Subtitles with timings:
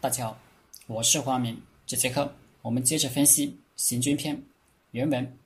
[0.00, 0.38] 大家好，
[0.86, 1.60] 我是花明。
[1.84, 4.36] 这节课我们接着分析《行军篇》
[4.92, 5.36] 原文：“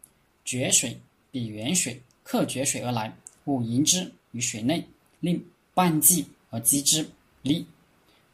[0.45, 4.87] 决水比远水，客决水而来，勿迎之于水内，
[5.21, 5.43] 令
[5.73, 7.09] 半鲫而击之。
[7.41, 7.67] 利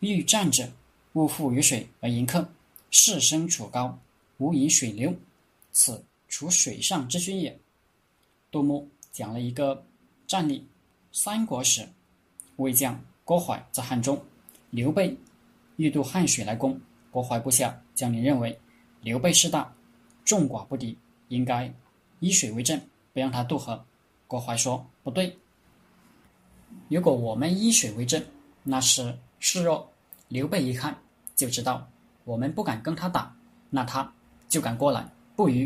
[0.00, 0.68] 欲战者，
[1.12, 2.48] 勿负于水而迎客。
[2.90, 3.96] 士身处高，
[4.38, 5.14] 无迎水流，
[5.70, 7.56] 此处水上之君也。”
[8.50, 9.86] 杜牧讲了一个
[10.26, 10.66] 战例：
[11.12, 11.88] 三国时，
[12.56, 14.20] 魏将郭淮在汉中，
[14.70, 15.16] 刘备。
[15.78, 18.58] 欲渡汉水来攻，郭淮部下将领认为
[19.00, 19.72] 刘备势大，
[20.24, 20.98] 众寡不敌，
[21.28, 21.72] 应该
[22.18, 22.80] 以水为阵，
[23.12, 23.84] 不让他渡河。
[24.26, 25.38] 郭淮说：“不对，
[26.88, 28.26] 如果我们以水为阵，
[28.64, 29.88] 那是示弱。
[30.26, 30.98] 刘备一看
[31.36, 31.88] 就知道
[32.24, 33.32] 我们不敢跟他打，
[33.70, 34.12] 那他
[34.48, 35.08] 就敢过来。
[35.36, 35.64] 不如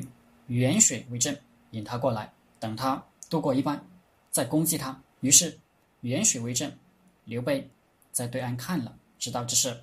[0.49, 1.41] 远水为阵，
[1.71, 3.83] 引他过来，等他渡过一半，
[4.31, 5.01] 再攻击他。
[5.21, 5.59] 于是
[6.03, 6.79] 远水为阵，
[7.25, 7.67] 刘备
[8.13, 9.75] 在对岸看了，知道这是。”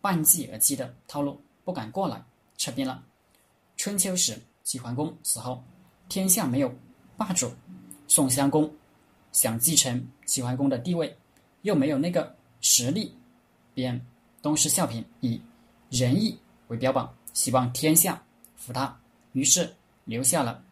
[0.00, 2.22] 半计而击的套路，不敢过来，
[2.56, 3.02] 撤兵了。
[3.76, 5.62] 春秋时，齐桓公死后，
[6.08, 6.72] 天下没有
[7.16, 7.50] 霸主，
[8.06, 8.72] 宋襄公
[9.32, 11.16] 想继承齐桓公的地位，
[11.62, 13.16] 又没有那个实力，
[13.74, 14.04] 便
[14.42, 15.40] 东施效颦，以
[15.90, 18.22] 仁义为标榜，希望天下
[18.56, 18.98] 服他。
[19.32, 19.74] 于是
[20.04, 20.62] 留下了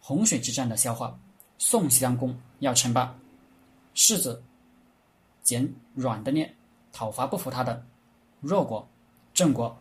[0.00, 1.18] 洪水之战的笑话。
[1.58, 3.16] 宋襄公要称霸，
[3.94, 4.42] 世子
[5.44, 6.52] 捡软的捏，
[6.92, 7.86] 讨伐不服他的。
[8.42, 8.86] 弱国，
[9.32, 9.74] 郑国。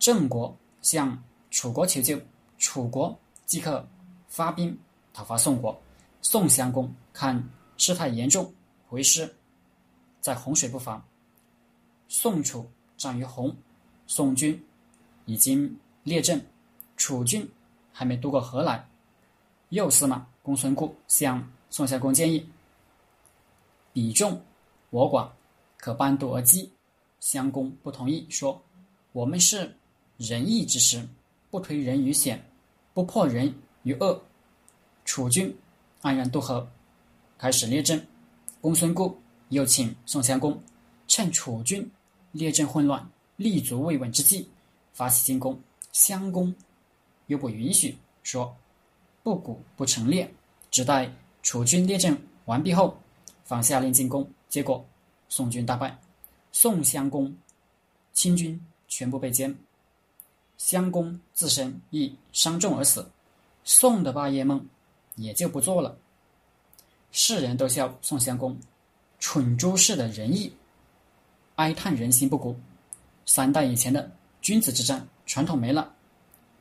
[0.00, 2.20] 郑国向楚国求救，
[2.58, 3.86] 楚国即刻
[4.26, 4.76] 发兵
[5.12, 5.80] 讨伐宋国。
[6.20, 7.42] 宋襄公看
[7.76, 8.52] 事态严重，
[8.88, 9.32] 回师，
[10.20, 11.02] 在洪水不防。
[12.08, 13.54] 宋楚战于洪，
[14.08, 14.60] 宋军
[15.24, 16.44] 已经列阵，
[16.96, 17.48] 楚军
[17.92, 18.84] 还没渡过河来。
[19.68, 22.48] 右司马公孙固向宋襄公建议：
[23.92, 24.40] 彼众
[24.90, 25.28] 我寡，
[25.76, 26.72] 可半渡而击。
[27.20, 28.62] 襄公不同意，说
[29.12, 29.76] ：“我们是
[30.16, 31.06] 仁义之师，
[31.50, 32.42] 不推人于险，
[32.94, 34.22] 不迫人于恶。”
[35.04, 35.56] 楚军
[36.02, 36.68] 安然渡河，
[37.38, 38.06] 开始列阵。
[38.60, 39.16] 公孙固
[39.48, 40.60] 又请宋襄公
[41.06, 41.88] 趁楚军
[42.32, 44.48] 列阵混乱、立足未稳之际
[44.92, 45.58] 发起进攻。
[45.92, 46.54] 襄公
[47.26, 48.54] 又不允许，说
[49.22, 50.32] ：“不鼓不成列，
[50.70, 51.10] 只待
[51.42, 52.96] 楚军列阵完毕后，
[53.44, 54.84] 方下令进攻。”结果
[55.28, 55.98] 宋军大败。
[56.60, 57.32] 宋襄公
[58.12, 59.54] 亲军全部被歼，
[60.56, 63.08] 襄公自身亦伤重而死，
[63.62, 64.66] 宋的霸业梦
[65.14, 65.96] 也就不做了。
[67.12, 68.58] 世人都笑宋襄公
[69.20, 70.52] 蠢猪似的仁义，
[71.54, 72.58] 哀叹人心不古。
[73.24, 74.10] 三代以前的
[74.42, 75.94] 君子之战传统没了，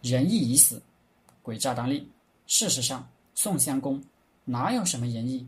[0.03, 0.79] 仁义已死，
[1.43, 2.07] 诡诈当立。
[2.45, 3.99] 事实上，宋襄公
[4.45, 5.47] 哪有什么仁义？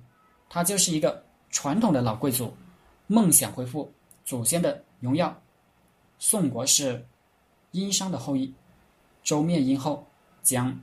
[0.50, 2.52] 他就是一个传统的老贵族，
[3.06, 3.94] 梦想恢复。
[4.30, 5.42] 祖先的荣耀，
[6.20, 7.04] 宋国是
[7.72, 8.54] 殷商的后裔。
[9.24, 10.06] 周灭殷后，
[10.44, 10.80] 将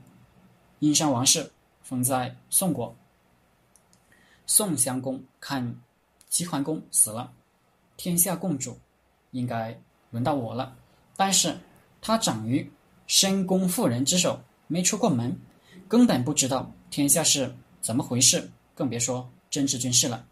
[0.79, 1.49] 殷商王室
[1.81, 2.93] 封在宋国。
[4.45, 5.79] 宋襄公看
[6.27, 7.31] 齐桓公死了，
[7.95, 8.77] 天下共主，
[9.31, 9.79] 应该
[10.11, 10.75] 轮到我了。
[11.15, 11.57] 但是
[12.01, 12.69] 他长于
[13.07, 15.39] 深宫妇人之手，没出过门，
[15.87, 20.27] 根本不知道天下是怎么回事，更别说政治军事了。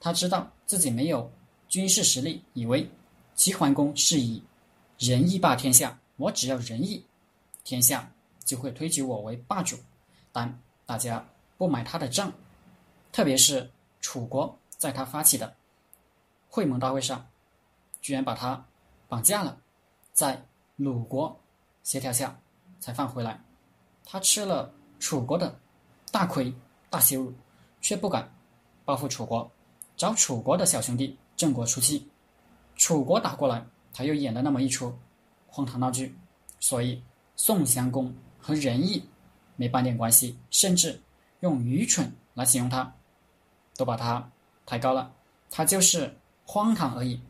[0.00, 1.30] 他知道自己没有。
[1.68, 2.90] 军事实力，以为
[3.34, 4.42] 齐桓公是以
[4.98, 7.04] 仁义霸天下，我只要仁义，
[7.62, 8.10] 天下
[8.44, 9.76] 就会推举我为霸主。
[10.32, 11.24] 但大家
[11.56, 12.32] 不买他的账，
[13.12, 13.70] 特别是
[14.00, 15.54] 楚国，在他发起的
[16.48, 17.26] 会盟大会上，
[18.00, 18.64] 居然把他
[19.08, 19.60] 绑架了，
[20.12, 20.42] 在
[20.76, 21.38] 鲁国
[21.82, 22.38] 协调下
[22.80, 23.42] 才放回来。
[24.04, 25.58] 他吃了楚国的
[26.10, 26.52] 大亏
[26.88, 27.34] 大羞辱，
[27.82, 28.32] 却不敢
[28.86, 29.50] 报复楚国，
[29.96, 31.16] 找楚国的小兄弟。
[31.38, 32.08] 郑国出气，
[32.74, 34.92] 楚国打过来，他又演了那么一出
[35.46, 36.12] 荒唐闹剧，
[36.58, 37.00] 所以
[37.36, 39.08] 宋襄公和仁义
[39.54, 41.00] 没半点关系，甚至
[41.40, 42.92] 用愚蠢来形容他，
[43.76, 44.28] 都把他
[44.66, 45.14] 抬高了，
[45.48, 46.12] 他就是
[46.44, 47.20] 荒唐而已。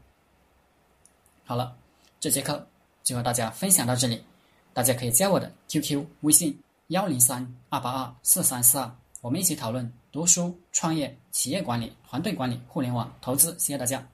[1.45, 1.77] 好了，
[2.19, 2.67] 这节课
[3.03, 4.25] 就和大家分享到这里，
[4.73, 8.91] 大家可以加我的 QQ 微信幺零三二八二四三四二，
[9.21, 9.93] 我们一起讨论。
[10.19, 14.05] 读书、创业、企业管理、团队管理、互联网投资，谢谢大家。